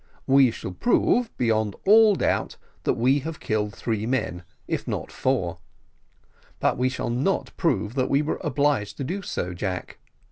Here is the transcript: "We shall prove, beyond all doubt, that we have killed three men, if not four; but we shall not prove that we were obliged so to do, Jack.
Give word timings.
"We 0.25 0.49
shall 0.49 0.71
prove, 0.71 1.29
beyond 1.37 1.75
all 1.85 2.15
doubt, 2.15 2.57
that 2.85 2.95
we 2.95 3.19
have 3.19 3.39
killed 3.39 3.75
three 3.75 4.07
men, 4.07 4.43
if 4.67 4.87
not 4.87 5.11
four; 5.11 5.59
but 6.59 6.75
we 6.75 6.89
shall 6.89 7.11
not 7.11 7.55
prove 7.55 7.93
that 7.93 8.09
we 8.09 8.23
were 8.23 8.39
obliged 8.43 8.97
so 8.97 9.03
to 9.03 9.47
do, 9.49 9.53
Jack. 9.55 9.99